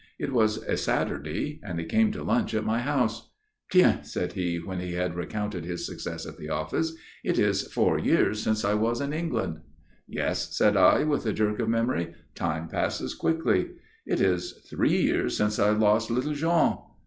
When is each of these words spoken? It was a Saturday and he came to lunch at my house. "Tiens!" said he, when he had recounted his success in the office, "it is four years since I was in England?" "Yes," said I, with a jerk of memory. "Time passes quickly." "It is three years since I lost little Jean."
It 0.17 0.33
was 0.33 0.57
a 0.63 0.77
Saturday 0.77 1.59
and 1.63 1.77
he 1.79 1.85
came 1.85 2.11
to 2.13 2.23
lunch 2.23 2.55
at 2.55 2.63
my 2.65 2.79
house. 2.79 3.29
"Tiens!" 3.71 4.11
said 4.11 4.33
he, 4.33 4.57
when 4.57 4.79
he 4.79 4.93
had 4.93 5.13
recounted 5.13 5.63
his 5.63 5.85
success 5.85 6.25
in 6.25 6.33
the 6.39 6.49
office, 6.49 6.95
"it 7.23 7.37
is 7.37 7.71
four 7.71 7.99
years 7.99 8.41
since 8.41 8.65
I 8.65 8.73
was 8.73 8.99
in 8.99 9.13
England?" 9.13 9.59
"Yes," 10.07 10.57
said 10.57 10.75
I, 10.75 11.03
with 11.03 11.27
a 11.27 11.33
jerk 11.33 11.59
of 11.59 11.69
memory. 11.69 12.15
"Time 12.33 12.67
passes 12.67 13.13
quickly." 13.13 13.73
"It 14.07 14.19
is 14.21 14.53
three 14.67 14.99
years 15.03 15.37
since 15.37 15.59
I 15.59 15.69
lost 15.69 16.09
little 16.09 16.33
Jean." 16.33 16.77